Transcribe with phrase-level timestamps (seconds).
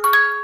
[0.00, 0.36] नमस्ते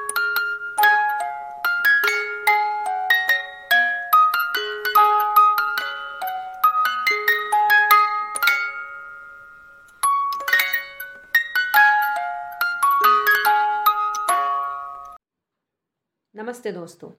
[16.73, 17.11] दोस्तों।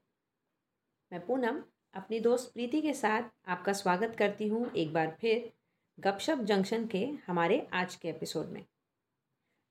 [1.12, 1.64] मैं पूनम,
[1.94, 5.54] अपनी दोस्त प्रीति के साथ आपका स्वागत करती हूँ एक बार फिर
[6.00, 8.66] गपशप जंक्शन के हमारे आज के एपिसोड में।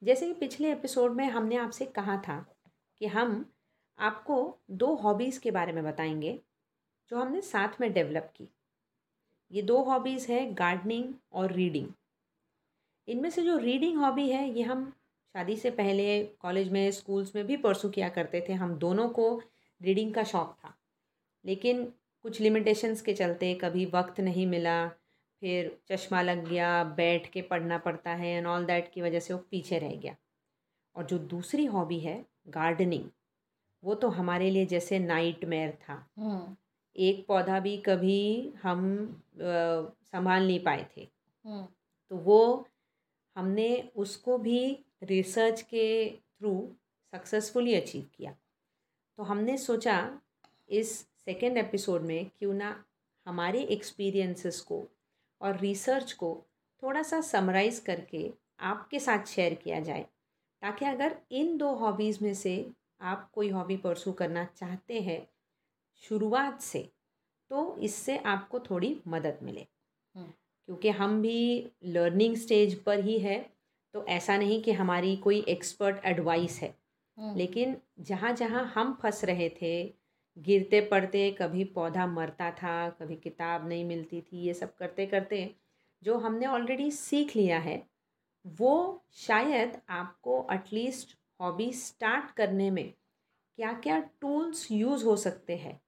[0.02, 2.55] जैसे कि पिछले एपिसोड में हमने आपसे कहा था
[2.98, 3.52] कि हम
[3.98, 6.40] आपको दो हॉबीज़ के बारे में बताएँगे,
[7.10, 8.48] जो हमने साथ में डेवलप की।
[9.52, 11.88] ये दो हॉबीज़ है गार्डनिंग और रीडिंग
[13.08, 14.90] इनमें से जो रीडिंग हॉबी है, ये हम
[15.32, 19.42] शादी से पहले कॉलेज में स्कूल्स में भी परसू किया करते थे। हम दोनों को
[19.82, 20.78] रीडिंग का शौक़ था।
[21.44, 24.88] लेकिन कुछ लिमिटेशंस के चलते कभी वक्त नहीं मिला,
[25.40, 29.34] फिर चश्मा लग गया, बैठ के पढ़ना पड़ता है एंड ऑल दैट की वजह से
[29.34, 30.16] वो पीछे रह गया।
[30.96, 33.10] और जो दूसरी हॉबी है गार्डनिंग
[33.84, 36.56] वो तो हमारे लिए जैसे नाइट मेयर था। हम्म।
[36.96, 39.06] एक पौधा भी कभी हम
[40.02, 41.08] संभाल नहीं पाए थे।
[41.44, 41.68] हम्म।
[42.10, 42.68] तो वो
[43.36, 46.74] हमने उसको भी रिसर्च के थ्रू
[47.12, 48.32] सक्सेसफुली अचीव किया।
[49.16, 50.20] तो हमने सोचा
[50.68, 52.84] इस सेकेंड एपिसोड में क्यों ना
[53.26, 54.88] हमारे एक्सपीरियंसेस को
[55.40, 56.44] और रिसर्च को
[56.82, 60.06] थोड़ा सा समराइज़ करके आपके साथ शेयर किया जाए।
[60.66, 62.52] ताकि अगर इन दो हॉबीज़ में से
[63.00, 65.28] आप कोई हॉबी परसू करना चाहते हैं
[66.04, 66.80] शुरुआत से
[67.50, 69.60] तो इससे आपको थोड़ी मदद मिले।
[70.14, 73.38] हम्म। क्योंकि हम भी लर्निंग स्टेज पर ही है
[73.94, 76.74] तो ऐसा नहीं कि हमारी कोई एक्सपर्ट एडवाइस है।
[77.18, 79.94] हम्म, लेकिन जहाँ जहाँ हम फंस रहे थे
[80.36, 85.54] गिरते पड़ते कभी पौधा मरता था कभी किताब नहीं मिलती थी ये सब करते करते
[86.02, 87.82] जो हमने ऑलरेडी सीख लिया है
[88.46, 92.92] वो शायद आपको एटलीस्ट हॉबी स्टार्ट करने में
[93.56, 95.80] क्या क्या टूल्स यूज़ हो सकते हैं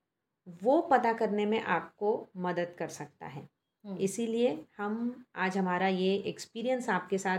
[0.63, 3.49] वो पता करने में आपको मदद कर सकता है।
[3.85, 7.39] हम्म, इसीलिए हम आज हमारा ये एक्सपीरियंस आपके साथ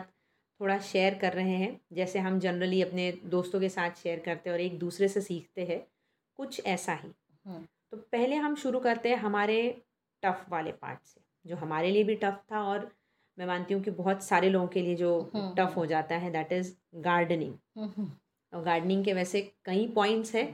[0.62, 4.54] थोड़ा शेयर कर रहे हैं। जैसे हम जनरली अपने दोस्तों के साथ शेयर करते हैं
[4.54, 5.88] और एक दूसरे से सीखते हैं
[6.36, 7.10] कुछ ऐसा ही।
[7.46, 9.82] हम्म, तो पहले हम शुरू करते हैं हमारे
[10.24, 12.99] टफ़ वाले पार्ट से जो हमारे लिए भी टफ़ था और
[13.40, 16.32] मैं मानती हूँ कि बहुत सारे लोगों के लिए जो हम्म, टफ़ हो जाता है
[16.32, 16.72] that is
[17.04, 18.12] gardening hmm, hmm,
[18.54, 20.46] और गार्डनिंग के वैसे कई पॉइंट्स हैं।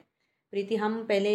[0.54, 1.32] प्रीति हम पहले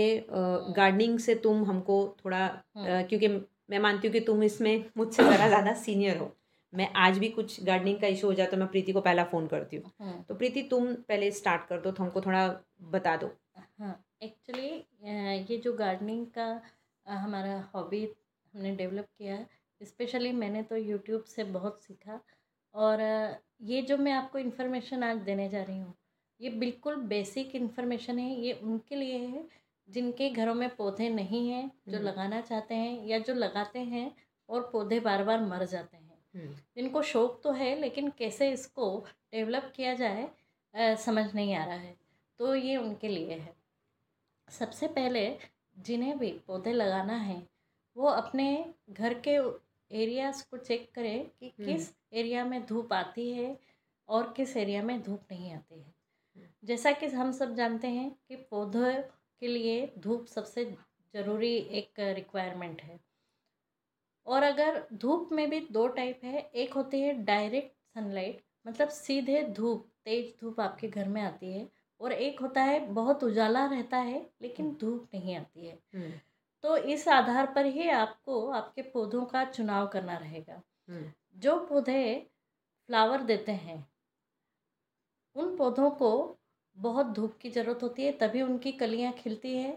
[0.76, 2.44] गार्डनिंग से तुम हमको थोड़ा
[2.76, 3.28] हम्म। क्योंकि
[3.70, 6.30] मैं मानती हूँ कि तुम इसमें मुझसे ज़रा ज़्यादा सीनियर हो।
[6.72, 9.46] मैं आज भी कुछ गार्डनिंग का इशू हो जाता है मैं प्रीति को पहला फ़ोन
[9.46, 12.46] करती हूँ। हम्म, तो प्रीति तुम पहले स्टार्ट कर दो तो हमको थोड़ा
[12.90, 13.30] बता दो।
[13.80, 14.68] हाँ एक्चुअली
[15.44, 16.60] ये जो गार्डनिंग का
[17.06, 18.04] हमारा हॉबी
[18.54, 19.46] हमने डेवलप किया है
[19.80, 22.20] स्पेशली मैंने तो यूट्यूब से बहुत सीखा
[22.74, 23.00] और
[23.62, 25.94] ये जो मैं आपको इन्फॉर्मेशन आज देने जा रही हूँ
[26.40, 29.44] ये बिल्कुल बेसिक इन्फॉर्मेशन है ये उनके लिए है
[29.88, 34.10] जिनके घरों में पौधे नहीं हैं जो हम्म। लगाना चाहते हैं या जो लगाते हैं
[34.48, 38.98] और पौधे बार बार मर जाते हैं। हम्म, जिनको शौक तो है लेकिन कैसे इसको
[39.32, 40.28] डेवलप किया जाए
[40.74, 41.96] अ, समझ नहीं आ रहा है
[42.40, 43.54] तो ये उनके लिए है।
[44.48, 45.28] सबसे पहले
[45.78, 47.42] जिन्हें भी पौधे लगाना है
[47.96, 48.46] वो अपने
[48.90, 49.38] घर के
[49.92, 53.58] एरियाज़ को चेक करें कि हम्म। किस एरिया में धूप आती है
[54.08, 55.94] और किस एरिया में धूप नहीं आती है।
[56.36, 59.02] हम्म। जैसा कि हम सब जानते हैं कि पौधों
[59.40, 60.64] के लिए धूप सबसे
[61.14, 63.00] ज़रूरी एक रिक्वायरमेंट है।
[64.26, 69.42] और अगर धूप में भी दो टाइप है एक होती है डायरेक्ट सनलाइट मतलब सीधे
[69.42, 71.70] धूप तेज धूप आपके घर में आती है
[72.00, 76.12] और एक होता है बहुत उजाला रहता है लेकिन धूप नहीं आती है। हम्म,
[76.64, 80.60] तो इस आधार पर ही आपको आपके पौधों का चुनाव करना रहेगा।
[81.36, 82.02] जो पौधे
[82.88, 83.84] फ्लावर देते हैं
[85.36, 86.08] उन पौधों को
[86.76, 89.72] बहुत धूप की ज़रूरत होती है तभी उनकी कलियाँ खिलती है।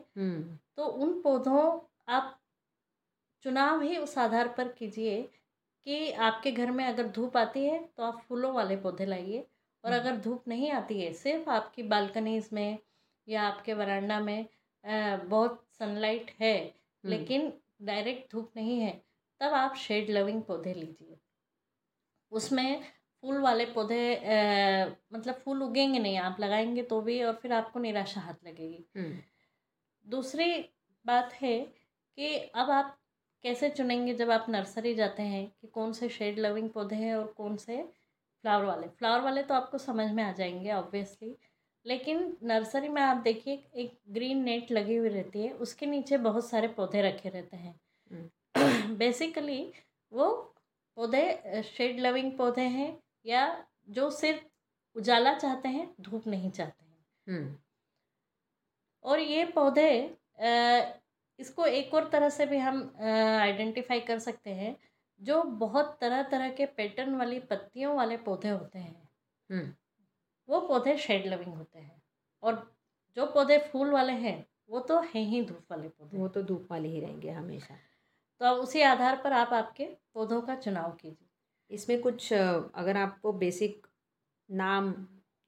[0.78, 1.62] तो उन पौधों
[2.10, 2.40] आप
[3.46, 5.22] चुनाव ही उस आधार पर कीजिए
[5.88, 9.40] कि आपके घर में अगर धूप आती है तो आप फूलों वाले पौधे लाइए।
[9.84, 12.78] और। अगर धूप नहीं आती है सिर्फ़ आपकी बालकनीज में
[13.28, 14.46] या आपके वरांडा में
[14.86, 17.52] बहुत सनलाइट है हम्म। लेकिन
[17.82, 18.92] डायरेक्ट धूप नहीं है
[19.42, 21.18] तब आप शेड लविंग पौधे लीजिए।
[22.32, 22.84] उसमें
[23.24, 24.02] फूल वाले पौधे
[25.14, 29.18] मतलब फूल उगेंगे नहीं आप लगाएँगे तो भी और फिर आपको निराशा हाथ लगेगी। हम्म,
[30.08, 30.54] दूसरी
[31.06, 31.60] बात है
[32.18, 32.98] कि अब आप
[33.44, 37.26] कैसे चुनेंगे जब आप नर्सरी जाते हैं कि कौन से शेड लविंग पौधे हैं और
[37.38, 37.82] कौन से
[38.44, 38.88] फ्लावर वाले?
[38.90, 41.36] फ्लावर वाले तो आपको समझ में आ जाएँगे ऑब्वियसली
[41.86, 46.50] लेकिन नर्सरी में आप देखिए एक ग्रीन नेट लगी हुई रहती है उसके नीचे बहुत
[46.50, 47.76] सारे पौधे रखे रहते हैं।
[48.98, 49.62] बेसिकली
[50.12, 50.30] वो
[50.98, 53.44] पौधे शेड लविंग पौधे हैं या
[53.90, 54.44] जो सिर्फ़
[54.96, 57.56] उजाला चाहते हैं धूप नहीं चाहते हैं। हम्म।
[59.06, 59.90] और ये पौधे
[61.40, 64.76] इसको एक और तरह से भी हम आइडेंटिफाई कर सकते हैं
[65.22, 69.10] जो बहुत तरह तरह के पैटर्न वाली पत्तियों वाले पौधे होते हैं।
[69.50, 69.74] हम्म।
[70.50, 72.02] वो पौधे शेड लविंग होते हैं।
[72.44, 72.56] और
[73.18, 76.68] जो पौधे फूल वाले हैं वो तो हैं ही धूप वाले पौधे। वो तो धूप
[76.72, 77.76] वाले ही रहेंगे हमेशा।
[78.42, 81.28] तो अब उसी आधार पर आप आपके पौधों का चुनाव कीजिए।
[81.72, 83.88] इसमें कुछ अगर आपको बेसिक
[84.50, 84.94] नाम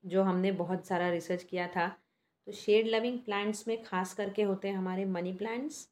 [0.04, 1.88] जो हमने बहुत सारा रिसर्च किया था
[2.48, 5.88] तो शेड लविंग प्लांट्स में खास करके होते हैं हमारे money plants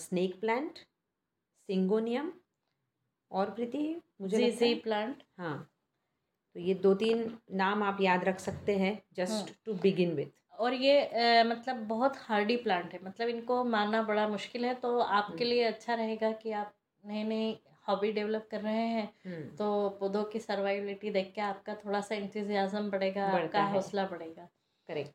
[0.00, 0.78] snake plant
[1.68, 2.32] syngonium
[3.30, 5.70] और प्रीति मुझे जी जी प्लांट हाँ।
[6.56, 10.26] तो ये दो तीन नाम आप याद रख सकते हैं just hmm. To begin with
[10.58, 14.98] और ये अ, मतलब बहुत हार्डी प्लांट है मतलब इनको मारना बड़ा मुश्किल है तो
[14.98, 16.72] आपके हम्म। लिए अच्छा रहेगा कि आप
[17.04, 17.50] नए नए
[17.88, 19.68] हॉबी डेवलप कर रहे हैं तो
[20.00, 24.48] पौधों की सर्वाइवलिटी देख के आपका थोड़ा सा इंतजियाज़म बढ़ेगा आपका हौसला बढ़ेगा।
[24.88, 25.10] करेक्ट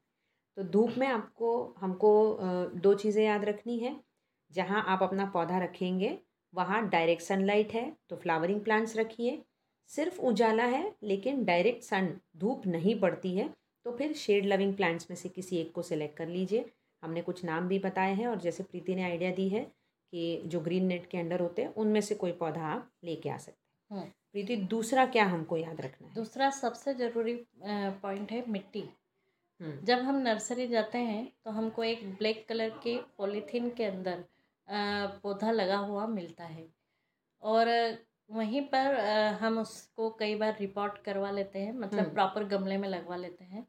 [0.57, 2.11] तो धूप में आपको हमको
[2.83, 3.95] दो चीज़ें याद रखनी है।
[4.51, 6.17] जहाँ आप अपना पौधा रखेंगे
[6.53, 9.41] वहाँ डायरेक्ट सनलाइट है तो फ्लावरिंग प्लांट्स रखिए।
[9.89, 13.49] सिर्फ़ उजाला है लेकिन डायरेक्ट सन धूप नहीं पड़ती है
[13.85, 16.65] तो फिर शेड लविंग प्लांट्स में से किसी एक को सिलेक्ट कर लीजिए।
[17.03, 19.63] हमने कुछ नाम भी बताए हैं और जैसे प्रीति ने आइडिया दी है
[20.13, 23.37] कि जो ग्रीन नेट के अंडर होते हैं उनमें से कोई पौधा आप लेके आ
[23.37, 26.13] सकते हैं। हम्म। प्रीति दूसरा क्या हमको याद रखना है?
[26.13, 28.83] दूसरा सबसे ज़रूरी पॉइंट है मिट्टी।
[29.61, 34.23] हम्म, जब हम नर्सरी जाते हैं तो हमको एक ब्लैक कलर के पॉलीथीन के अंदर
[35.23, 36.65] पौधा लगा हुआ मिलता है।
[37.43, 37.67] और
[38.29, 42.77] वहीं पर अ, हम उसको कई बार रिपोर्ट करवा लेते हैं मतलब हम्म। प्रॉपर गमले
[42.77, 43.65] में लगवा लेते हैं।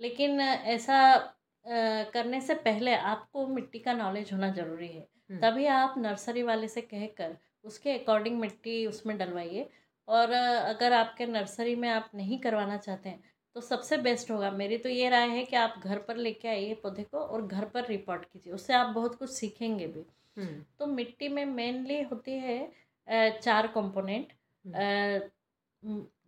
[0.00, 1.70] लेकिन ऐसा अ,
[2.14, 5.00] करने से पहले आपको मिट्टी का नॉलेज होना ज़रूरी है।
[5.30, 9.68] हम्म। तभी आप नर्सरी वाले से कहकर उसके अकॉर्डिंग मिट्टी उसमें डलवाइए।
[10.08, 13.22] और अ, अगर आपके नर्सरी में आप नहीं करवाना चाहते हैं
[13.56, 16.74] तो सबसे बेस्ट होगा। मेरी तो ये राय है कि आप घर पर लेके आइए
[16.74, 20.04] पौधे को और घर पर रिपोर्ट कीजिए। उससे आप बहुत कुछ सीखेंगे भी।
[20.36, 22.58] हम्म, तो मिट्टी में मेनली होती है
[23.08, 24.32] चार कंपोनेंट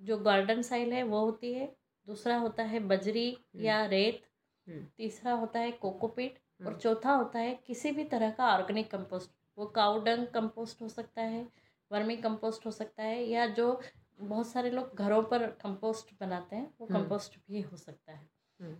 [0.02, 1.74] जो गार्डन साइल है वो होती है
[2.08, 4.22] दूसरा होता है बजरी या रेत
[4.66, 8.90] हम्म, तीसरा होता है कोकोपीट और हम्म। चौथा होता है किसी भी तरह का ऑर्गेनिक
[8.90, 11.46] कंपोस्ट वो काउडंग कंपोस्ट हो सकता है
[11.90, 13.80] वर्मी कंपोस्ट हो सकता है या जो
[14.20, 18.28] बहुत सारे लोग घरों पर कंपोस्ट बनाते हैं वो हम्म। कंपोस्ट भी हो सकता है
[18.60, 18.74] हम्म।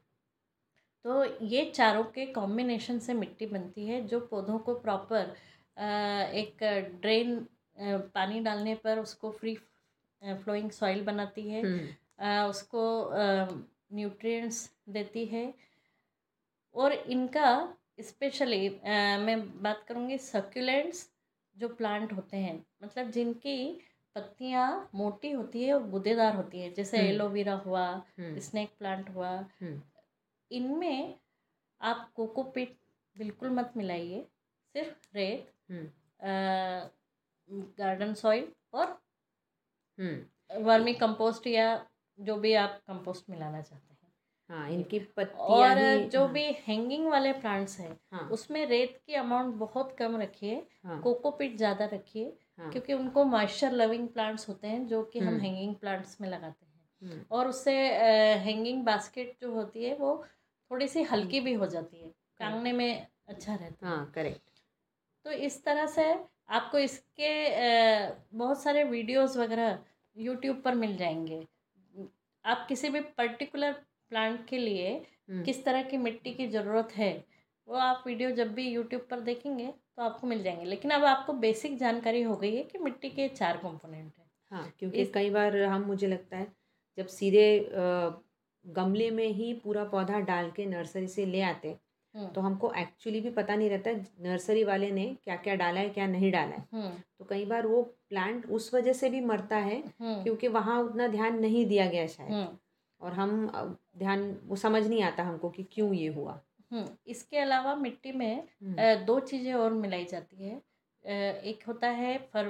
[1.05, 5.35] तो ये चारों के कॉम्बिनेशन से मिट्टी बनती है जो पौधों को प्रॉपर
[6.35, 6.63] एक
[7.01, 7.47] ड्रेन
[8.15, 9.55] पानी डालने पर उसको फ्री
[10.23, 12.83] फ्लोइंग सॉइल बनाती है। हम्म, उसको
[13.95, 15.55] न्यूट्रिएंट्स देती है।
[16.75, 18.69] और इनका स्पेशली
[19.25, 21.11] मैं बात करूँगी सक्यूलेंट्स
[21.57, 23.59] जो प्लांट होते हैं। मतलब जिनकी
[24.15, 27.87] पत्तियाँ मोटी होती है और गुदेदार होती है। जैसे हम्म। एलोवेरा हुआ
[28.19, 29.31] हम्म, स्नेक प्लांट हुआ।
[29.63, 29.81] हम्म,
[30.51, 31.15] इनमें
[31.81, 32.77] आप कोकोपीट
[33.17, 34.27] बिल्कुल मत मिलाइए।
[34.75, 35.87] सिर्फ़ रेत हम्म,
[37.51, 38.87] गार्डन सॉइल और
[39.99, 41.87] हम्म। वर्मी कंपोस्ट या
[42.19, 43.95] जो भी आप कंपोस्ट मिलाना चाहते हैं।
[44.51, 49.55] हाँ इनकी और जो हाँ, भी हैंगिंग वाले प्लांट्स हैं हाँ। उसमें रेत की अमाउंट
[49.55, 54.87] बहुत कम रखिए हाँ। कोकोपीट ज़्यादा रखिए हाँ। क्योंकि उनको मॉइस्चर लविंग प्लांट्स होते हैं
[54.87, 57.73] जो कि हम हम्म। हैंगिंग प्लांट्स में लगाते हैं। हम्म, और उससे
[58.37, 60.25] हैंगिंग बास्केट जो होती है वो
[60.71, 64.61] थोड़ी सी हल्की भी हो जाती है टांगने में अच्छा रहता है। हाँ करेक्ट
[65.25, 66.13] तो इस तरह से
[66.49, 67.29] आपको इसके
[68.37, 69.79] बहुत सारे वीडियोस वगैरह
[70.17, 71.47] यूट्यूब पर मिल जाएँगे।
[72.45, 73.73] आप किसी भी पर्टिकुलर
[74.11, 74.99] प्लांट के लिए
[75.45, 77.13] किस तरह की मिट्टी की ज़रूरत है
[77.69, 81.33] वो आप वीडियो जब भी यूट्यूब पर देखेंगे तो आपको मिल जाएँगे। लेकिन अब आपको
[81.33, 85.31] बेसिक जानकारी हो गई है कि मिट्टी के चार कंपोनेंट हैं। हाँ क्योंकि इस- कई
[85.31, 86.47] बार हम मुझे लगता है
[86.99, 87.47] जब सीधे
[88.65, 91.79] गमले में ही पूरा पौधा डाल के नर्सरी से ले आते हम्म,
[92.15, 93.91] तो हमको एक्चुअली भी पता नहीं रहता
[94.23, 97.67] नर्सरी वाले ने क्या क्या डाला है क्या नहीं डाला है। हम्म, तो कई बार
[97.67, 101.87] वो प्लांट उस वजह से भी मरता है हम्म, क्योंकि वहाँ उतना ध्यान नहीं दिया
[101.87, 102.57] गया शायद। हम्म,
[103.01, 106.41] और हम ध्यान वो समझ नहीं आता हमको कि क्यों ये हुआ।
[106.73, 110.63] हम्म। इसके अलावा मिट्टी में हम्म, दो चीज़ें और मिलाई जाती है।
[111.45, 112.49] एक होता है फर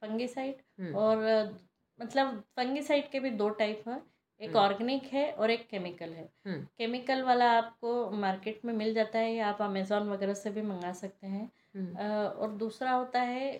[0.00, 1.58] फंगिसाइड हम्म, और
[2.00, 4.00] मतलब फंगिसाइड के भी दो टाइप है।
[4.40, 8.92] एक हम्म। ऑर्गेनिक है और एक केमिकल है। हम्म। केमिकल वाला आपको मार्केट में मिल
[8.94, 11.96] जाता है या आप अमेज़ोन वगैरह से भी मंगा सकते हैं। हम्म,
[12.40, 13.50] और दूसरा होता है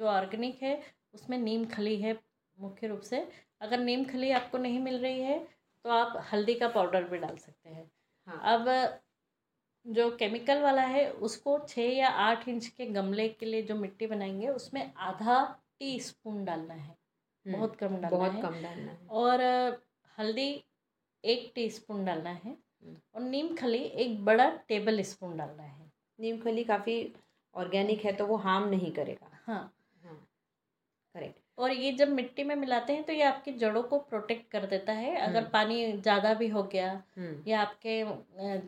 [0.00, 0.80] जो ऑर्गेनिक है
[1.14, 2.18] उसमें नीम खली है
[2.58, 3.28] मुख्य रूप से।
[3.60, 5.38] अगर नीम खली आपको नहीं मिल रही है
[5.84, 7.90] तो आप हल्दी का पाउडर भी डाल सकते हैं।
[8.28, 9.00] हाँ। अब
[9.86, 14.06] जो केमिकल वाला है उसको छः या आठ इंच के गमले के लिए जो मिट्टी
[14.06, 15.42] बनाएँगे उसमें आधा
[15.80, 16.96] टी स्पून डालना है।
[17.46, 19.40] बहुत कम डालना बहुत है। कम डालना है। और
[20.18, 20.48] हल्दी
[21.24, 22.56] एक टीस्पून डालना है
[23.14, 26.96] और नीम खली एक बड़ा टेबल स्पून डालना है। नीम खली काफ़ी
[27.54, 29.60] ऑर्गेनिक है तो वो हार्म नहीं करेगा। हाँ।
[30.04, 30.16] हाँ।
[31.14, 34.66] करेक्ट और ये जब मिट्टी में मिलाते हैं तो ये आपकी जड़ों को प्रोटेक्ट कर
[34.66, 38.02] देता है। अगर हम्म। पानी ज़्यादा भी हो गया हम्म। या आपके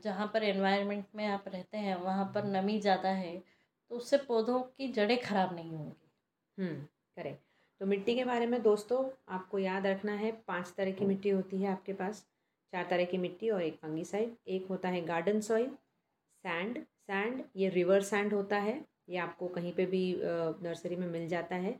[0.00, 3.37] जहाँ पर एनवायरनमेंट में आप रहते हैं वहाँ पर नमी ज़्यादा है
[3.90, 6.11] तो उससे पौधों की जड़ें खराब नहीं होंगी।
[6.59, 6.75] हम्म।
[7.16, 7.42] करेक्ट
[7.81, 11.61] तो मिट्टी के बारे में दोस्तों आपको याद रखना है पाँच तरह की मिट्टी होती
[11.63, 12.25] है आपके पास।
[12.73, 15.69] चार तरह की मिट्टी और एक फंगीसाइड। एक होता है गार्डन सॉइल
[16.45, 20.03] सैंड। सैंड ये रिवर सैंड होता है ये आपको कहीं पे भी
[20.63, 21.75] नर्सरी में मिल जाता है।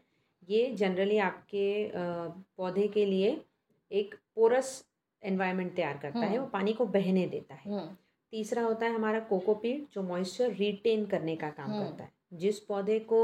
[0.49, 3.41] ये जनरली आपके पौधे के लिए
[3.91, 4.73] एक पोरस
[5.23, 7.97] एनवायरनमेंट तैयार करता है हम्म। वो पानी को बहने देता है। हम्म।
[8.33, 12.59] तीसरा होता है हमारा कोकोपीट जो मॉइस्चर रिटेन करने का काम हम्म। करता है। जिस
[12.61, 13.23] पौधे को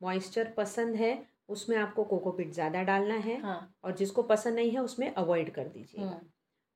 [0.00, 1.16] मॉइस्चर पसंद है
[1.48, 5.68] उसमें आपको कोकोपीट ज़्यादा डालना है हाँ। और जिसको पसंद नहीं है उसमें अवॉइड कर
[5.68, 6.18] दीजिए हम्म।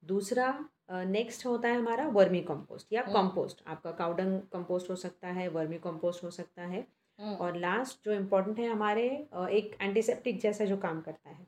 [0.03, 0.55] दूसरा
[0.91, 5.49] नेक्स्ट होता है हमारा वर्मी कंपोस्ट या हम्म। कंपोस्ट। आपका काउडंग कंपोस्ट हो सकता है
[5.49, 6.87] वर्मी कंपोस्ट हो सकता है।
[7.19, 9.07] हम्म। और लास्ट जो इम्पोर्टेंट है हमारे
[9.51, 11.47] एक एंटीसेप्टिक जैसा जो काम करता है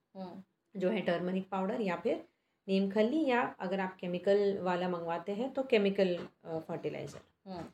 [0.75, 2.25] जो है टर्मरिक पाउडर या फिर
[2.69, 6.17] नीम खली या अगर आप केमिकल वाला मंगवाते हैं तो केमिकल
[6.47, 7.65] फर्टिलाइज़र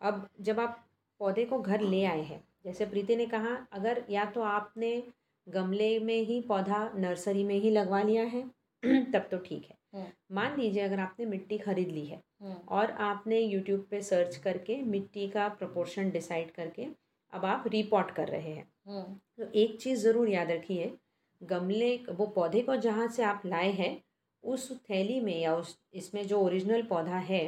[0.00, 0.78] अब जब आप
[1.20, 5.02] पौधे को घर ले आए हैं जैसे प्रीति ने कहा अगर या तो आपने
[5.46, 8.42] गमले में ही पौधा नर्सरी में ही लगवा लिया है
[9.12, 12.90] तब तो ठीक है। हम्म। मान लीजिए अगर आपने मिट्टी खरीद ली है हम्म। और
[13.00, 16.86] आपने यूट्यूब पे सर्च करके मिट्टी का प्रोपोर्शन डिसाइड करके
[17.32, 19.02] अब आप रिपोर्ट कर रहे हैं। हम्म।
[19.38, 20.92] तो एक चीज़ ज़रूर याद रखिए
[21.40, 23.96] गमले वो पौधे को जहाँ से आप लाए हैं
[24.44, 27.42] उस थैली में या उस इसमें जो ओरिजिनल पौधा है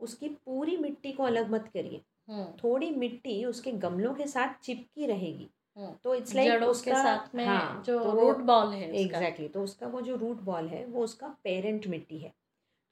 [0.00, 5.48] उसकी पूरी मिट्टी को अलग मत करिए। थोड़ी मिट्टी उसके गमलों के साथ चिपकी रहेगी।
[5.76, 8.98] हम्म। तो इट्स लाइक के उसका साथ में हाँ, जो तो रूट बॉल है उसका।
[8.98, 12.32] एग्जैक्टली तो उसका वो जो रूट बॉल है वो उसका पेरेंट मिट्टी है।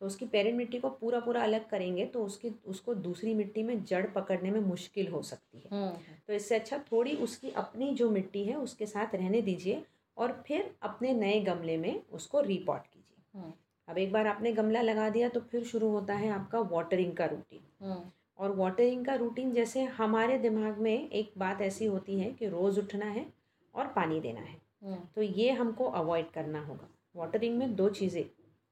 [0.01, 3.85] तो उसकी पेरेंट मिट्टी को पूरा पूरा अलग करेंगे तो उसकी उसको दूसरी मिट्टी में
[3.85, 8.11] जड़ पकड़ने में मुश्किल हो सकती है। हम्म। तो इससे अच्छा थोड़ी उसकी अपनी जो
[8.11, 9.83] मिट्टी है उसके साथ रहने दीजिए
[10.17, 13.53] और फिर अपने नए गमले में उसको रीपॉट कीजिए। हम्म।
[13.89, 17.25] अब एक बार आपने गमला लगा दिया तो फिर शुरू होता है आपका वाटरिंग का
[17.27, 22.31] रूटीन हम्म। और वाटरिंग का रूटीन जैसे हमारे दिमाग में एक बात ऐसी होती है
[22.33, 23.27] कि रोज़ उठना है
[23.75, 28.25] और पानी देना है। हम्म। तो ये हमको अवॉइड करना होगा। वाटरिंग में दो चीज़ें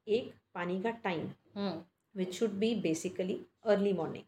[0.06, 1.28] एक पानी का time
[2.14, 4.24] which should be basically early morning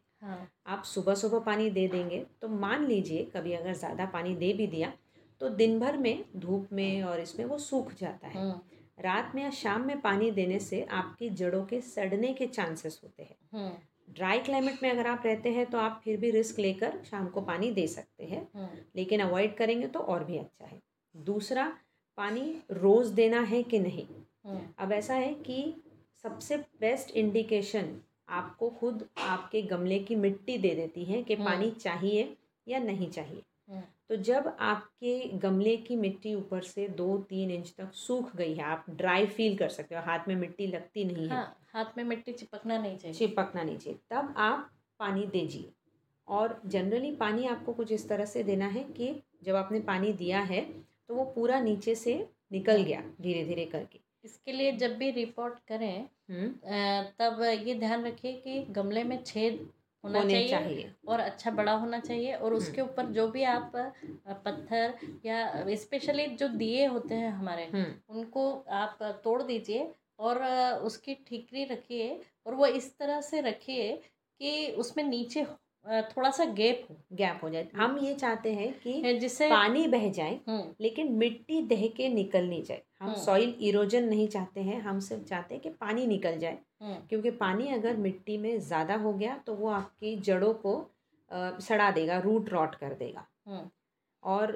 [0.66, 4.66] आप सुबह सुबह पानी दे देंगे तो मान लीजिए कभी अगर ज़्यादा पानी दे भी
[4.66, 4.92] दिया
[5.40, 8.60] तो दिन भर में धूप में और इसमें वो सूख जाता है। हम्म।
[8.98, 13.22] रात में या शाम में पानी देने से आपकी जड़ों के सड़ने के चांसेस होते
[13.22, 13.72] हैं। हम्म।
[14.10, 17.40] ड्राई क्लाइमेट में अगर आप रहते हैं तो आप फिर भी रिस्क लेकर शाम को
[17.40, 20.80] पानी दे सकते हैं। हम्म। लेकिन अवॉइड करेंगे तो और भी अच्छा है।
[21.16, 21.78] दूसरा
[22.16, 24.06] पानी रोज़ देना है कि नहीं?
[24.46, 25.82] हम्म। अब ऐसा है कि
[26.22, 31.70] सबसे बेस्ट इंडिकेशन आपको खुद आपके गमले की मिट्टी दे देती है कि हम्म। पानी
[31.70, 32.36] चाहिए
[32.68, 33.42] या नहीं चाहिए।
[34.10, 38.64] तो जब आपके गमले की मिट्टी ऊपर से दो तीन इंच तक सूख गई है
[38.64, 42.04] आप ड्राई फील कर सकते हो हाथ में मिट्टी लगती नहीं है। हाँ हाथ में
[42.04, 44.70] मिट्टी चिपकना नहीं चाहिए। चिपकना नहीं चाहिए। तब आप
[45.00, 45.70] पानी दीजिए।
[46.28, 50.40] और जनरली पानी आपको कुछ इस तरह से देना है कि जब आपने पानी दिया
[50.42, 50.60] है
[51.08, 52.14] तो वो पूरा नीचे से
[52.52, 56.48] निकल गया धीरे धीरे करके। इसके लिए जब भी रिपोर्ट करें हम्म।
[57.18, 59.68] तब ये ध्यान रखिए कि गमले में छेद
[60.04, 63.72] होना चाहिए, चाहिए। और अच्छा बड़ा होना चाहिए और उसके ऊपर जो भी आप
[64.44, 64.94] पत्थर
[65.26, 70.44] या स्पेशली जो दिए होते हैं हमारे हम्म। उनको आप तोड़ दीजिए और
[70.84, 73.92] उसकी ठीकरी रखिए और वो इस तरह से रखिए
[74.40, 75.44] कि उसमें नीचे
[76.10, 80.08] थोड़ा सा गैप हो गैप हो जाए। हम ये चाहते हैं कि जिससे पानी बह
[80.10, 84.60] जाए हम्म। लेकिन मिट्टी दह के निकल नहीं जाए। हम हम्म। सॉइल इरोजन नहीं चाहते
[84.62, 88.58] हैं हम सिर्फ़ चाहते हैं कि पानी निकल जाए। हम्म। क्योंकि पानी अगर मिट्टी में
[88.60, 90.74] ज़्यादा हो गया तो वो आपकी जड़ों को
[91.60, 93.68] सड़ा देगा रूट रॉट कर देगा। हम्म।
[94.22, 94.52] और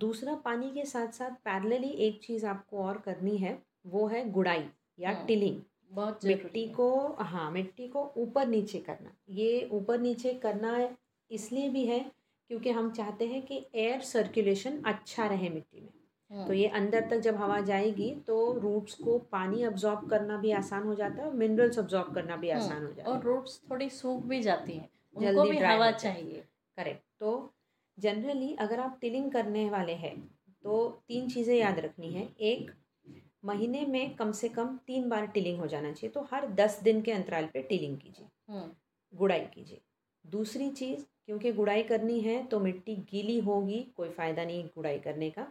[0.00, 4.64] दूसरा पानी के साथ साथ पैरेलली एक चीज़ आपको और करनी है वो है गुड़ाई
[5.00, 6.88] या हम्म, टिलिंग बहुत मिट्टी को
[7.20, 10.88] हाँ मिट्टी को ऊपर नीचे करना। ये ऊपर नीचे करना
[11.30, 12.00] इसलिए भी है
[12.50, 16.01] क्योंकि हम चाहते हैं कि एयर सर्कुलेशन अच्छा रहे मिट्टी में। हम्म,
[16.32, 20.82] तो ये अंदर तक जब हवा जाएगी तो रूट्स को पानी अब्जॉर्ब करना भी आसान
[20.82, 23.24] हो जाता है और मिनरल्स अब्जॉर्ब करना भी हम्म, आसान हो जाता है और है।
[23.24, 26.44] रूट्स थोड़ी सूख भी जाती हैं उनको भी हवा हो। चाहिए।
[26.78, 27.52] करेक्ट तो
[27.98, 30.16] जनरली अगर आप टिलिंग करने वाले हैं
[30.64, 32.70] तो तीन चीज़ें याद रखनी है। एक
[33.44, 37.00] महीने में कम से कम तीन बार टिलिंग हो जाना चाहिए तो हर दस दिन
[37.02, 38.70] के अंतराल पे टिलिंग कीजिए। हम्म
[39.12, 39.80] गुड़ाई कीजिए।
[40.24, 45.30] दूसरी चीज़ क्योंकि गुड़ाई करनी है तो मिट्टी गीली होगी कोई फ़ायदा नहीं गुड़ाई करने
[45.30, 45.46] का।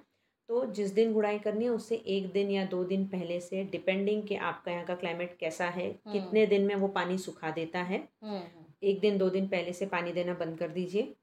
[0.50, 4.24] तो जिस दिन गुड़ाई करनी है उससे एक दिन या दो दिन पहले से डिपेंडिंग
[4.24, 7.80] कि आपका यहाँ का क्लाइमेट कैसा है हम्म। कितने दिन में वो पानी सुखा देता
[7.82, 11.14] है हम्म हम्म, एक दिन दो दिन पहले से पानी देना बंद कर दीजिए।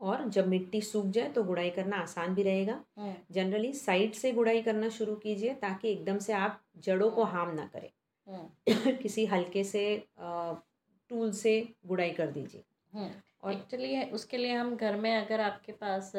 [0.00, 2.84] और जब मिट्टी सूख जाए तो गुड़ाई करना आसान भी रहेगा।
[3.30, 7.70] जनरली साइड से गुड़ाई करना शुरू कीजिए ताकि एकदम से आप जड़ों को हार्म ना
[7.76, 7.90] करें।
[9.02, 9.84] किसी हल्के से
[10.18, 12.62] टूल से गुड़ाई कर दीजिए।
[13.42, 16.12] और एक्चुअली उसके लिए हम घर में अगर आपके पास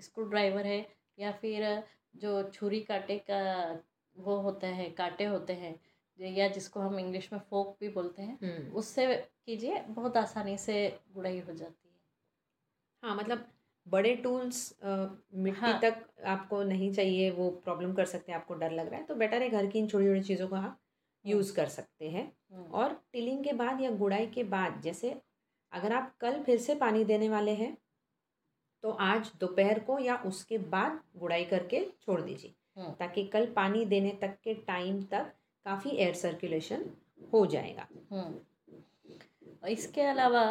[0.00, 0.86] स्क्रू ड्राइवर है
[1.18, 1.84] या फिर
[2.16, 3.38] जो छुरी काटे का
[4.16, 5.78] वो होता है कांटे होते हैं
[6.18, 9.14] या जिसको हम इंग्लिश में फोक भी बोलते हैं हम्म, उससे
[9.46, 11.94] कीजिए बहुत आसानी से गुड़ाई हो जाती है।
[13.02, 13.46] हाँ मतलब
[13.86, 18.70] बड़े टूल्स मिट्टी हाँ। तक आपको नहीं चाहिए वो प्रॉब्लम कर सकते हैं आपको डर
[18.70, 20.78] लग रहा है तो बेटर है घर की इन छोटी छोटी चीज़ों को आप
[21.24, 25.14] यूज़ कर सकते हैं। हम्म, और टिलिंग के बाद या गुड़ाई के बाद जैसे
[25.72, 27.76] अगर आप कल फिर से पानी देने वाले हैं
[28.84, 33.84] तो आज दोपहर को या उसके बाद गुड़ाई करके छोड़ दीजिए हम्म, ताकि कल पानी
[33.84, 35.32] देने तक के टाइम तक
[35.66, 36.84] काफ़ी एयर सर्कुलेशन
[37.32, 38.34] हो जाएगा। हम्म।
[39.62, 40.44] और इसके अलावा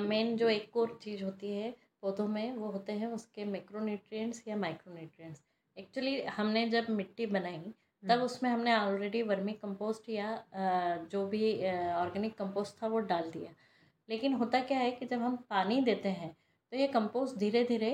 [0.00, 4.56] मेन जो एक और चीज़ होती है पौधों में वो होते हैं उसके मैक्रोन्यूट्रिएंट्स या
[4.56, 5.42] माइक्रोन्यूट्रिएंट्स
[5.76, 10.44] एक्चुअली हमने जब मिट्टी बनाई तब हम्म, उसमें हमने ऑलरेडी वर्मी कंपोस्ट या
[11.10, 11.52] जो भी
[11.92, 13.50] ऑर्गेनिक कंपोस्ट था वो डाल दिया।
[14.08, 16.36] लेकिन होता क्या है कि जब हम पानी देते हैं
[16.74, 17.90] तो ये कंपोस्ट धीरे धीरे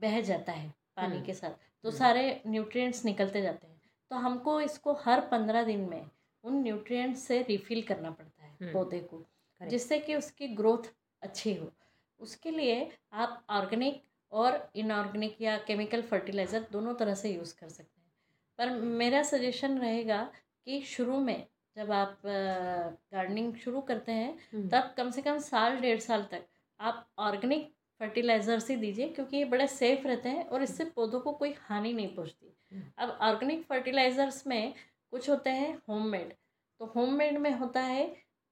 [0.00, 4.16] बह जाता है पानी हम्म, के साथ। तो हम्म। सारे न्यूट्रिएंट्स निकलते जाते हैं। तो
[4.16, 6.06] हमको इसको हर पंद्रह दिन में
[6.44, 9.22] उन न्यूट्रिएंट्स से रिफिल करना पड़ता है हम्म, पौधे को
[9.60, 10.90] जिससे कि उसकी ग्रोथ
[11.22, 11.70] अच्छी हो।
[12.20, 18.00] उसके लिए आप ऑर्गेनिक और इनऑर्गेनिक या केमिकल फर्टिलाइज़र दोनों तरह से यूज़ कर सकते
[18.00, 18.12] हैं।
[18.58, 20.22] पर मेरा सजेशन रहेगा
[20.66, 21.46] कि शुरू में
[21.76, 26.46] जब आप गार्डनिंग शुरू करते हैं तब कम से कम साल डेढ़ साल तक
[26.80, 31.32] आप ऑर्गेनिक फर्टिलाइज़र्स ही दीजिए क्योंकि ये बड़े सेफ़ रहते हैं और इससे पौधों को
[31.32, 34.74] कोई हानि नहीं पहुँचती। हम्म। अब ऑर्गेनिक फर्टिलाइज़र्स में
[35.12, 36.32] कुछ होते हैं होममेड
[36.80, 38.06] तो होममेड में होता है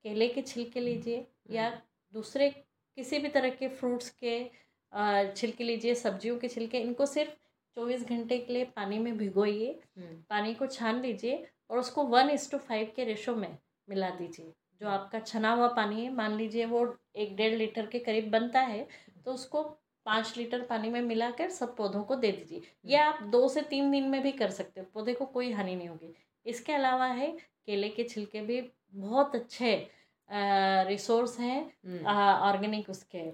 [0.04, 1.70] केले के छिलके लीजिए या
[2.14, 4.38] दूसरे किसी भी तरह के फ्रूट्स के
[5.36, 7.30] छिलके लीजिए सब्जियों के छिलके इनको सिर्फ़
[7.76, 12.30] चौबीस घंटे के लिए पानी में भिगोइए हम्म, पानी को छान लीजिए और उसको वन
[12.30, 13.56] इस टू फाइव के रेशो में
[13.88, 16.80] मिला दीजिए। जो आपका छना हुआ पानी है मान लीजिए वो
[17.16, 18.86] एक डेढ़ लीटर के करीब बनता है
[19.26, 19.62] तो उसको
[20.06, 23.90] पाँच लीटर पानी में मिलाकर सब पौधों को दे दीजिए। ये आप दो से तीन
[23.90, 26.14] दिन में भी कर सकते हो पौधे को कोई हानि नहीं होगी।
[26.46, 27.30] इसके अलावा है
[27.66, 28.60] केले के छिलके भी
[28.94, 29.74] बहुत अच्छे
[30.30, 33.30] रिसोर्स हैं हम्म, ऑर्गेनिक उसके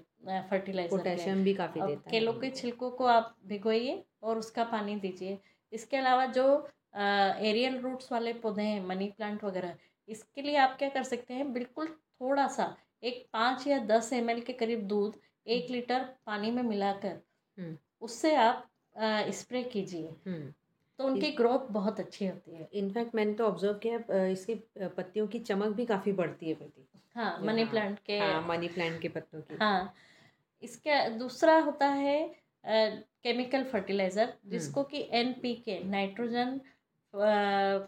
[0.49, 4.95] फर्टिलाइज़र पोटेशियम भी काफ़ी देता है। केलों के छिलकों को आप भिगोइए और उसका पानी
[4.95, 5.37] दीजिए।
[5.71, 6.45] इसके अलावा जो
[6.95, 9.75] एरियल रूट्स वाले पौधे हैं मनी प्लांट वगैरह
[10.09, 14.27] इसके लिए आप क्या कर सकते हैं बिल्कुल थोड़ा सा एक पाँच या दस एम
[14.41, 15.15] के करीब दूध
[15.47, 17.19] एक लीटर पानी में मिलाकर
[17.57, 18.69] हम्म। उससे आप
[19.33, 20.53] स्प्रे कीजिए। हम्म।
[20.99, 25.39] तो उनकी ग्रोथ बहुत अच्छी होती है। इनफैक्ट मैंने तो ऑब्ज़र्व किया इसकी पत्तियों की
[25.41, 29.41] चमक भी काफ़ी बढ़ती है प्रति हाँ मनी। प्लांट के हाँ मनी प्लांट के पत्तों
[29.41, 29.93] की। हाँ।
[30.63, 32.17] इसका दूसरा होता है
[32.65, 36.59] केमिकल फर्टिलाइज़र जिसको कि N P K nitrogen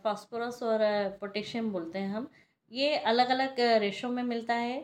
[0.04, 0.80] phosphorus और
[1.22, 2.30] पोटेशियम बोलते हैं हम।
[2.72, 4.78] ये अलग अलग रेशो में मिलता है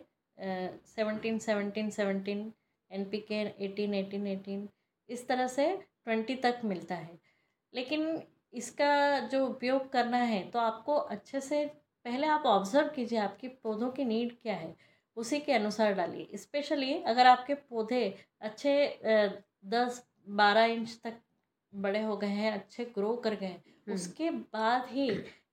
[0.87, 2.51] seventeen seventeen seventeen
[2.91, 4.67] N P K eighteen eighteen eighteen
[5.09, 7.19] इस तरह से ट्वेंटी तक मिलता है।
[7.73, 8.21] लेकिन
[8.53, 11.65] इसका जो उपयोग करना है तो आपको अच्छे से
[12.05, 14.75] पहले आप ऑब्ज़र्व कीजिए आपकी पौधों की नीड क्या है।
[15.17, 18.03] उसी के अनुसार डालिए। स्पेशली अगर आपके पौधे
[18.41, 18.73] अच्छे
[19.67, 21.19] दस बारह इंच तक
[21.73, 25.09] बड़े हो गए हैं अच्छे ग्रो कर गए हैं हम्म, उसके बाद ही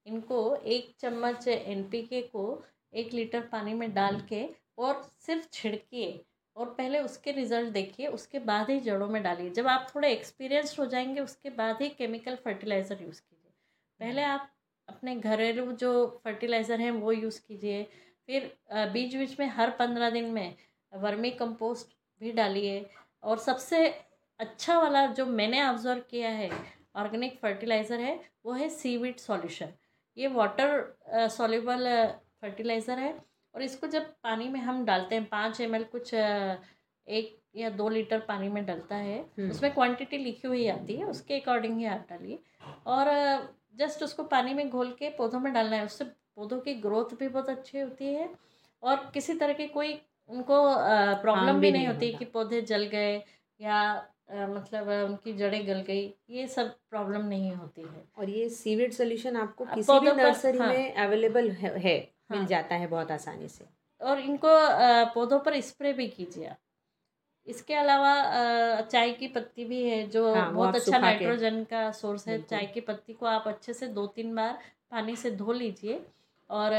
[0.07, 2.63] इनको एक चम्मच एनपीके को
[2.95, 4.45] एक लीटर पानी में डाल के
[4.79, 6.11] और सिर्फ़ छिड़किए।
[6.59, 10.81] और पहले उसके रिज़ल्ट देखिए, उसके बाद ही जड़ों में डालिए। जब आप थोड़े एक्सपीरियंस्ड
[10.81, 13.53] हो जाएँगे, उसके बाद ही केमिकल फर्टिलाइज़र यूज़ कीजिए।
[14.01, 14.51] पहले आप
[14.89, 17.83] अपने घरेलू जो फर्टिलाइज़र हैं, वो यूज़ कीजिए।
[18.29, 18.53] फिर
[18.93, 20.57] बीच बीच में हर पंद्रह दिन में
[20.93, 22.85] वर्मी कंपोस्ट भी डालिए।
[23.23, 23.87] और सबसे
[24.41, 26.51] अच्छा वाला जो मैंने ऑब्ज़र्व किया है
[26.97, 29.73] ऑर्गेनिक फर्टिलाइज़र है, वो है सीवीड सॉल्यूशन
[30.17, 31.87] ये वाटर सॉल्युबल
[32.43, 33.13] फर्टिलाइज़र है।
[33.55, 38.19] और इसको जब पानी में हम डालते हैं पाँच एम कुछ एक या दो लीटर
[38.19, 42.07] पानी में डलता है हम्म। उसमें क्वांटिटी लिखी हुई आती है उसके अकॉर्डिंग ही आप
[42.11, 42.39] डालिए
[42.87, 43.09] और
[43.77, 47.29] जस्ट उसको पानी में घोल के पौधों में डालना है उससे पौधों की ग्रोथ भी
[47.29, 48.29] बहुत अच्छी होती है
[48.83, 50.63] और किसी तरह की कोई उनको
[51.23, 53.17] प्रॉब्लम भी भी नहीं होती कि पौधे जल गए
[53.61, 53.79] या
[54.31, 59.37] मतलब उनकी जड़ें गल गई ये सब प्रॉब्लम नहीं होती है और ये सीवेड सोल्यूशन
[59.37, 61.97] आपको किसी भी नर्सरी हाँ। में अवेलेबल है, है
[62.31, 63.65] मिल हाँ। जाता है बहुत आसानी से।
[64.01, 64.49] और इनको
[65.15, 66.57] पौधों पर स्प्रे भी कीजिए आप।
[67.47, 72.41] इसके अलावा चाय की पत्ती भी है जो हाँ, बहुत अच्छा नाइट्रोजन का सोर्स है।
[72.43, 74.59] चाय की पत्ती को आप अच्छे से दो तीन बार
[74.91, 76.01] पानी से धो लीजिए
[76.51, 76.75] और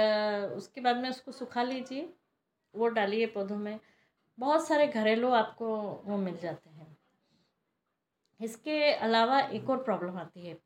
[0.57, 2.09] उसके बाद में उसको सुखा लीजिए।
[2.73, 3.79] वो डालिए पौधों में।
[4.37, 6.97] बहुत सारे घरेलू आपको वो मिल जाते हैं।
[8.39, 10.57] इसके अलावा एक और प्रॉब्लम आती है।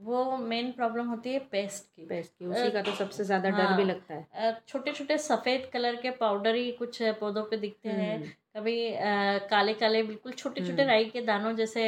[0.00, 3.60] वो मेन प्रॉब्लम होती है पेस्ट की। पेस्ट की उसी का तो सबसे ज़्यादा डर
[3.60, 7.88] हाँ। भी लगता है। छोटे छोटे सफ़ेद कलर के पाउडर ही कुछ पौधों पे दिखते
[7.88, 11.82] हैं। हम्म, कभी अ, काले काले बिल्कुल छोटे छोटे हम्म। राई के दानों जैसे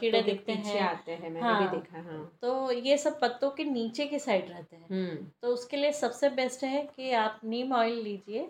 [0.00, 3.64] कीड़े दिखते हैं। आते हैं मैंने हाँ। भी देखा हाँ। तो ये सब पत्तों के
[3.64, 7.72] नीचे के साइड रहते हैं। हम्म। तो उसके लिए सबसे बेस्ट है कि आप नीम
[7.72, 8.42] ऑयल लीजिए।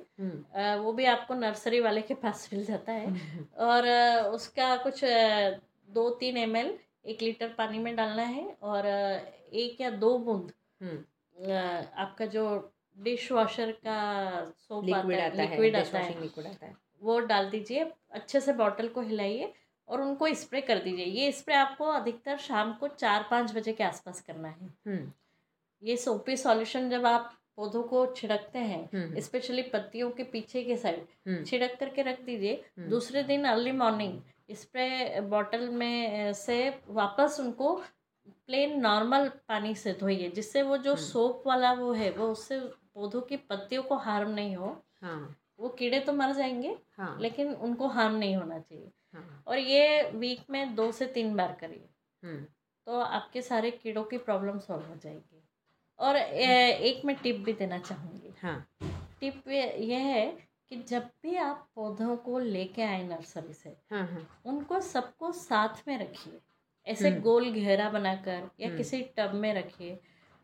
[0.79, 3.88] वो भी आपको नर्सरी वाले के पास मिल जाता है। और
[4.31, 5.01] उसका कुछ
[5.88, 6.57] दो तीन एम
[7.09, 11.53] एक लीटर पानी में डालना है और एक या दो बूंद हम्म।
[11.97, 12.44] आपका जो
[12.99, 13.99] डिश वॉशर का
[14.59, 18.53] सोप लिक्विड आता है लिक्विड आता है लिक्विड आता है। वो डाल दीजिए अच्छे से
[18.53, 19.53] बॉटल को हिलाइए
[19.88, 23.85] और उनको स्प्रे कर दीजिए। ये स्प्रे आपको अधिकतर शाम को चार पाँच बजे के
[23.85, 25.12] आसपास करना है। हम्म।
[25.83, 30.77] ये सोपी सॉल्यूशन जब आप पौधों को छिड़कते हैं हम्म स्पेशली पत्तियों के पीछे के
[30.77, 36.81] साइड हम्म। छिड़क करके रख दीजिए। हम्म। दूसरे दिन अर्ली मॉर्निंग स्प्रे बॉटल में से
[36.89, 37.75] वापस उनको
[38.29, 42.61] प्लेन नॉर्मल पानी से धोइए जिससे वो जो हम्म। सोप वाला वो है वो उससे
[42.61, 47.55] पौधों की पत्तियों को हार्म नहीं हो। हाँ। वो कीड़े तो मर जाएँगे हाँ। लेकिन
[47.55, 51.89] उनको हार्म नहीं होना चाहिए। हाँ। और ये वीक में दो से तीन बार करिए।
[52.25, 52.47] हम्म।
[52.87, 55.45] तो आपके सारे कीड़ों की प्रॉब्लम सॉल्व हो जाएगी।
[55.99, 58.69] और ए, एक मैं टिप भी देना चाहूँगी। हाँ।
[59.21, 64.43] टिप यह है कि जब भी आप पौधों को लेके आए नर्सरी से हाँ हाँ।
[64.47, 66.41] उनको सबको साथ में रखिए।
[66.87, 70.01] ऐसे हम्म। गोल घेरा बनाकर या हम्म। किसी टब में रखिए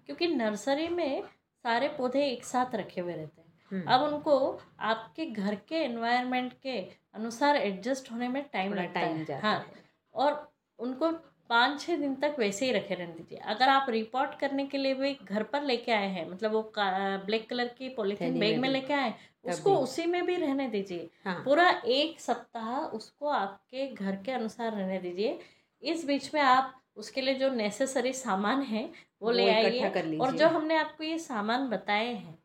[0.06, 1.22] क्योंकि नर्सरी में
[1.62, 6.52] सारे पौधे एक साथ रखे हुए रहते हैं। हम्म, अब उनको आपके घर के एनवायरनमेंट
[6.62, 9.72] के अनुसार एडजस्ट होने में टाइम लगता टाइम है हाँ।
[10.14, 14.66] और उनको पाँच छः दिन तक वैसे ही रखे रहने दीजिए। अगर आप रिपोर्ट करने
[14.66, 18.58] के लिए भी घर पर लेके आए हैं मतलब वो ब्लैक कलर की पॉलीथीन बैग
[18.58, 23.86] में लेके आए उसको उसी में भी रहने दीजिए। हाँ। पूरा एक सप्ताह उसको आपके
[23.86, 25.38] घर के अनुसार रहने दीजिए।
[25.82, 28.84] इस बीच में आप उसके लिए जो नेसेसरी सामान है
[29.22, 32.38] वो वो ले आइए और जो हमने आपको ये सामान बताए हैं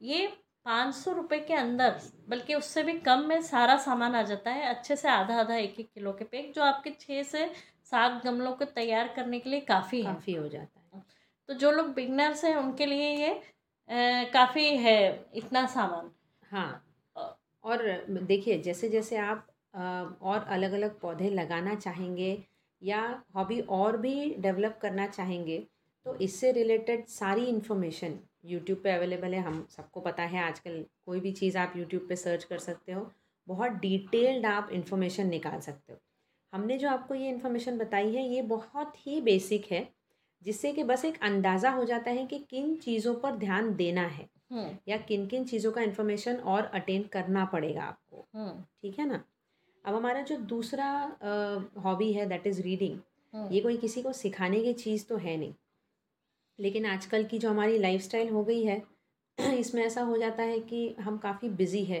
[0.00, 0.26] ये
[0.66, 4.68] पाँच सौ रुपये के अंदर बल्कि उससे भी कम में सारा सामान आ जाता है।
[4.68, 7.50] अच्छे से आधा आधा एक एक किलो के पैक जो आपके छः से
[7.92, 11.02] सात गमलों को तैयार करने के लिए काफ़ी काफ़ी हो जाता है।
[11.48, 14.98] तो जो लोग बिगनर्स हैं उनके लिए ये काफ़ी है
[15.34, 16.10] इतना सामान।
[16.42, 16.84] हाँ।
[17.64, 19.46] और देखिए जैसे जैसे आप
[20.22, 22.36] और अलग अलग पौधे लगाना चाहेंगे
[22.82, 23.00] या
[23.36, 25.58] हॉबी और भी डेवलप करना चाहेंगे
[26.06, 31.20] तो इससे रिलेटेड सारी इन्फॉर्मेशन यूट्यूब पे अवेलेबल है। हम सबको पता है आजकल कोई
[31.20, 33.10] भी चीज़ आप यूट्यूब पे सर्च कर सकते हो।
[33.48, 35.98] बहुत डिटेल्ड आप इन्फॉर्मेशन निकाल सकते हो।
[36.52, 39.88] हमने जो आपको ये इन्फॉर्मेशन बताई है ये बहुत ही बेसिक है
[40.42, 44.28] जिससे कि बस एक अंदाज़ा हो जाता है कि किन चीज़ों पर ध्यान देना है
[44.52, 49.06] हम्म। या किन किन चीज़ों का इन्फॉर्मेशन और अटेंड करना पड़ेगा आपको। हम्म। ठीक है
[49.06, 49.22] ना?
[49.84, 50.90] अब हमारा जो दूसरा
[51.84, 55.54] हॉबी है दैट इज़ रीडिंग ये कोई किसी को सिखाने की चीज़ तो है नहीं।
[56.58, 58.82] लेकिन आजकल की जो हमारी लाइफस्टाइल हो गई है
[59.58, 62.00] इसमें ऐसा हो जाता है कि हम काफ़ी बिज़ी है।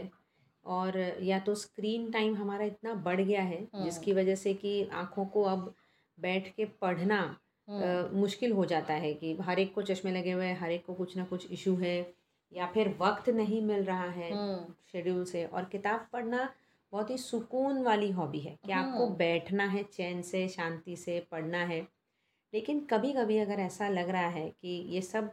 [0.68, 4.72] और या तो स्क्रीन टाइम हमारा इतना बढ़ गया है हम्म। जिसकी वजह से कि
[4.94, 5.74] आँखों को अब
[6.18, 7.20] बैठ के पढ़ना
[7.68, 10.70] हम्म अ, मुश्किल हो जाता है कि हर एक को चश्मे लगे हुए हैं हर
[10.70, 11.96] एक को कुछ ना कुछ इशू है
[12.52, 16.48] या फिर वक्त नहीं मिल रहा है हम्म शेड्यूल से और किताब पढ़ना
[16.92, 21.18] बहुत ही सुकून वाली हॉबी है कि आपको हम्म। बैठना है चैन से शांति से
[21.30, 21.80] पढ़ना है
[22.52, 25.30] लेकिन कभी कभी अगर ऐसा लग रहा है कि ये सब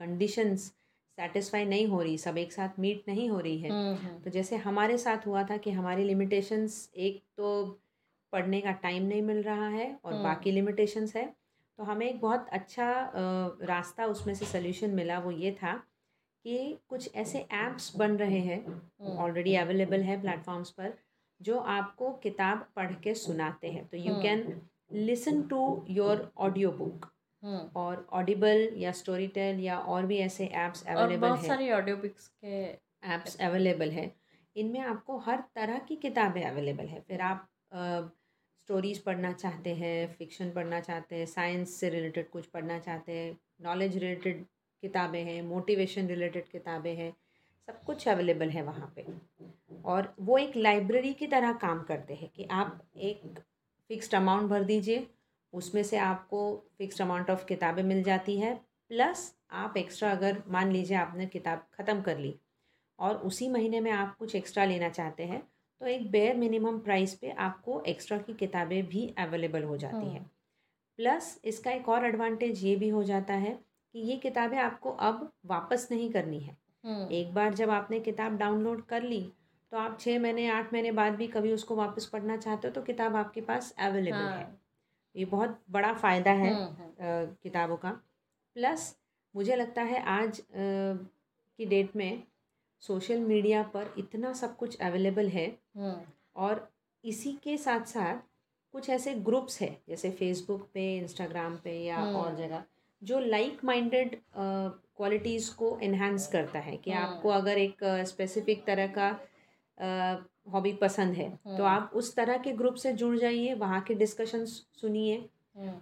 [0.00, 0.72] कंडीशंस
[1.18, 4.56] सेटिस्फाई नहीं हो रही सब एक साथ मीट नहीं हो रही है। हम्म तो जैसे
[4.56, 7.64] हमारे साथ हुआ था कि हमारी लिमिटेशंस एक तो
[8.32, 11.24] पढ़ने का टाइम नहीं मिल रहा है और हम्म। बाकी लिमिटेशंस है।
[11.78, 12.88] तो हमें एक बहुत अच्छा
[13.62, 15.72] रास्ता उसमें से सोल्यूशन मिला वो ये था
[16.44, 20.92] कि कुछ ऐसे ऐप्स बन रहे हैं हम्म। ऑलरेडी अवेलेबल है प्लेटफॉर्म्स पर
[21.40, 24.22] जो आपको किताब पढ़ के सुनाते हैं। तो you hmm.
[24.22, 24.60] Can
[24.92, 27.15] listen to your audio book hmm
[27.76, 31.96] और ऑडिबल या स्टोरी टेल या और भी ऐसे ऐप्स अवेलेबल बहुत हैं। सारी ऑडियो
[31.96, 32.62] बुक्स के
[33.14, 34.10] ऐप्स अवेलेबल है।
[34.56, 40.50] इनमें आपको हर तरह की किताबें अवेलेबल है। फिर आप स्टोरीज पढ़ना चाहते हैं फिक्शन
[40.50, 44.44] पढ़ना चाहते हैं साइंस से रिलेटेड कुछ पढ़ना चाहते हैं नॉलेज रिलेटेड
[44.82, 47.10] किताबें हैं मोटिवेशन रिलेटेड किताबें हैं
[47.68, 49.04] सब कुछ अवेलेबल है वहाँ पे।
[49.84, 53.38] और वो एक लाइब्रेरी की तरह काम करते हैं कि आप एक
[53.90, 55.06] फ़िक्स्ड अमाउंट भर दीजिए
[55.56, 56.40] उसमें से आपको
[56.78, 58.54] फ़िक्स्ड अमाउंट ऑफ़ किताबें मिल जाती है
[58.90, 62.34] प्लस आप एक्स्ट्रा अगर मान लीजिए आपने किताब ख़त्म कर ली
[62.98, 65.42] और उसी महीने में आप कुछ एक्स्ट्रा लेना चाहते हैं
[65.80, 70.24] तो एक बेयर मिनिमम प्राइस पे आपको एक्स्ट्रा की किताबें भी अवेलेबल हो जाती हैं।
[70.98, 73.50] प्लस इसका एक और एडवांटेज ये भी हो जाता है
[73.94, 76.56] कि ये किताबें आपको अब वापस नहीं करनी है।
[77.12, 79.20] एक बार जब आपने किताब डाउनलोड कर ली
[79.72, 82.82] तो आप छः महीने आठ महीने बाद भी कभी उसको वापस पढ़ना चाहते हो तो
[82.82, 84.65] किताब आपके पास अवेलेबल हाँ। है।
[85.16, 86.52] ये बहुत बड़ा फ़ायदा है
[87.42, 87.90] किताबों का।
[88.56, 88.94] प्लस
[89.34, 92.22] मुझे लगता है आज की डेट में
[92.82, 95.46] सोशल मीडिया पर इतना सब कुछ अवेलेबल है
[96.36, 96.68] और
[97.04, 98.16] इसी के साथ साथ
[98.72, 102.64] कुछ ऐसे ग्रुप्स है जैसे फेसबुक पे इंस्टाग्राम पे या और जगह
[103.02, 109.10] जो लाइक माइंडेड क्वालिटीज़ को इन्हांस करता है कि आपको अगर एक स्पेसिफिक तरह का
[110.52, 114.44] हॉबी पसंद है तो आप उस तरह के ग्रुप से जुड़ जाइए वहाँ के डिस्कशन
[114.44, 115.28] सुनिए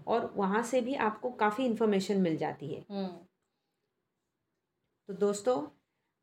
[0.07, 2.85] और वहाँ से भी आपको काफ़ी इन्फॉर्मेशन मिल जाती है।
[5.09, 5.63] तो दोस्तों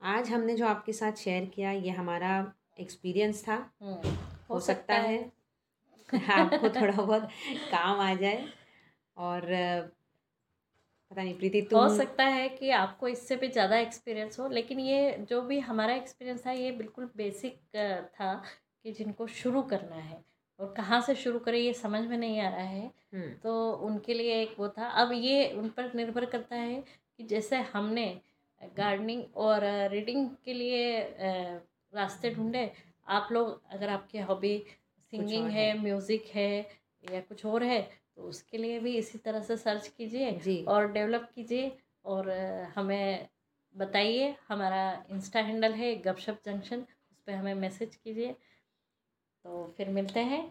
[0.01, 4.01] आज हमने जो आपके साथ शेयर किया ये हमारा एक्सपीरियंस था। हो,
[4.49, 5.31] हो सकता है।
[6.31, 7.29] आपको थोड़ा बहुत
[7.71, 8.45] काम आ जाए
[9.17, 9.41] और
[11.11, 14.79] पता नहीं प्रीति तुम हो सकता है कि आपको इससे भी ज़्यादा एक्सपीरियंस हो लेकिन
[14.79, 17.59] ये जो भी हमारा एक्सपीरियंस था ये बिल्कुल बेसिक
[18.15, 18.33] था
[18.85, 20.23] कि जिनको शुरू करना है।
[20.59, 24.13] और कहाँ से शुरू करें ये समझ में नहीं आ रहा है। हम्म। तो उनके
[24.13, 26.83] लिए एक वो था। अब ये उन पर निर्भर करता है
[27.17, 28.05] कि जैसे हमने
[28.77, 30.99] गार्डनिंग और रीडिंग के लिए
[31.93, 32.71] रास्ते ढूंढे
[33.09, 34.57] आप लोग अगर आपकी हॉबी
[35.13, 36.51] सिंगिंग है म्यूज़िक है
[37.03, 37.81] या कुछ और है
[38.21, 41.71] तो उसके लिए भी इसी तरह से सर्च कीजिए और डेवलप कीजिए
[42.05, 42.29] और
[42.75, 43.27] हमें
[43.75, 44.81] बताइए। हमारा
[45.11, 48.33] इंस्टा हैंडल है गपशप जंक्शन उस पर हमें मैसेज कीजिए।
[49.45, 50.41] तो फिर मिलते हैं।